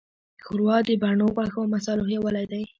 [0.45, 2.63] ښوروا د بڼو، غوښو، او مصالحو یووالی دی.